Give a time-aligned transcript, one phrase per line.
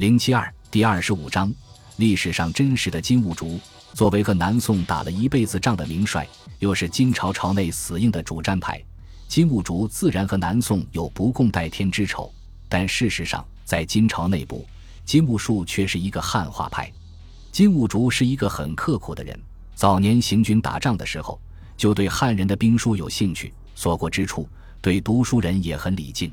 [0.00, 1.52] 零七二第二十五章：
[1.98, 3.60] 历史上真实的金兀术。
[3.92, 6.26] 作为和南宋打了一辈子仗的名帅，
[6.58, 8.82] 又是金朝朝内死硬的主战派，
[9.28, 12.32] 金兀术自然和南宋有不共戴天之仇。
[12.66, 14.66] 但事实上，在金朝内部，
[15.04, 16.90] 金兀术却是一个汉化派。
[17.52, 19.38] 金兀术是一个很刻苦的人，
[19.74, 21.38] 早年行军打仗的时候，
[21.76, 24.48] 就对汉人的兵书有兴趣，所过之处，
[24.80, 26.32] 对读书人也很礼敬。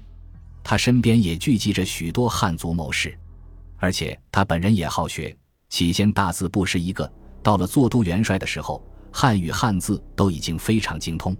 [0.63, 3.13] 他身边也聚集着许多汉族谋士。
[3.77, 5.35] 而且他本人也好学，
[5.69, 11.35] 起先大字不识一个，到了做都元帅的时候，汉语汉字都已经非常精通。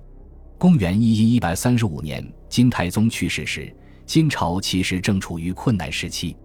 [0.57, 6.35] 公元一一一百三十五年，金太宗去世时，金朝其实正处于困难时期。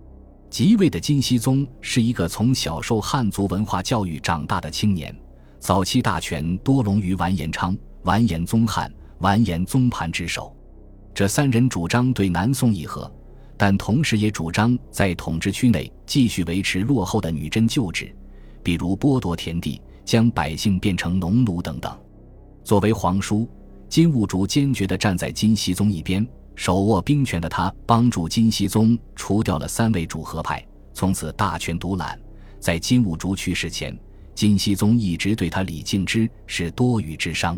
[0.51, 5.15] 即位的金熙宗是一个从小受汉族文化教育长大的青年，
[5.59, 10.55] 早期大权多隆于完颜昌、完颜宗翰、完颜宗盘之手，
[11.15, 13.11] 这三人主张对南宋议和。
[13.65, 18.13] 但同时也主张在统治区内继续维持落后的女真旧制，
[18.61, 21.97] 比如剥夺田地、将百姓变成农奴等等。
[22.65, 23.49] 作为皇叔，
[23.89, 32.19] 金兀术坚决地站在金熙宗一边，手握兵权的他帮助金熙宗除掉了三位主和派，从此大权独揽。
[32.59, 33.97] 在金兀术去世前，
[34.35, 37.57] 金熙宗一直对他李敬之是多余之伤。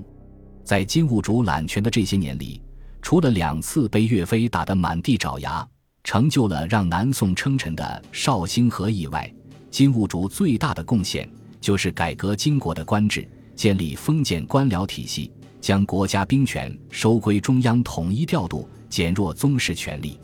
[0.64, 2.60] 在金兀术揽权的这些年里，
[3.00, 5.66] 除了两次被岳飞打得满地找牙，
[6.04, 9.32] 成就了让南宋称臣的绍兴和以外，
[9.70, 11.28] 金兀术最大的贡献
[11.60, 20.20] 就是改革金国的官制，建立封建官僚体系，将国家兵权收归中央统一调度，减弱宗室权力。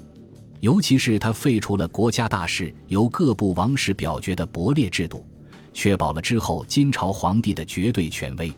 [0.61, 5.27] 尤其是他废除了国家大事由各部王室表决的伯列制度，
[5.72, 8.53] 确保了之后金朝皇帝的绝对权威。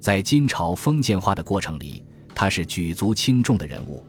[0.00, 2.02] 在金朝封建化的过程里，
[2.34, 4.04] 他是举足轻重的人物。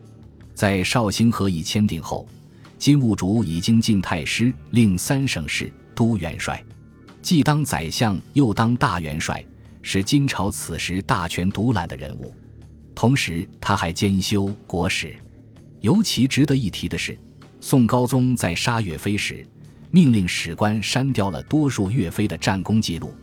[0.55, 2.27] 在绍兴和议签订后。
[2.78, 6.64] 金兀术已经进太师，令三省事、都元帅，
[7.22, 9.44] 既当宰相又当大元帅，
[9.81, 12.33] 是金朝此时大权独揽的人物。
[12.93, 15.15] 同时，他还兼修国史。
[15.82, 17.17] 尤其值得一提的是，
[17.61, 19.45] 宋高宗在杀岳飞时，
[19.92, 23.14] 命令史官删掉了多数岳飞的战功记录。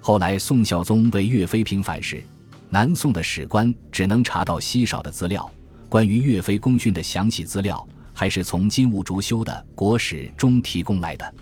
[0.00, 2.22] 后来，宋孝宗为岳飞平反时，
[2.70, 5.50] 南宋的史官只能查到稀少的资料，
[5.88, 7.86] 关于岳飞功勋的详细资料。
[8.20, 11.34] 还是从金兀术修的国史中提供来的。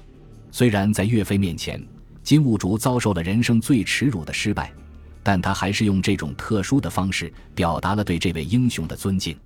[0.52, 1.84] 虽然在岳飞面前，
[2.22, 4.72] 金兀术遭受了人生最耻辱的失败，
[5.20, 9.36] 但他还是用这种特殊的方式表达了对这位英雄的尊敬。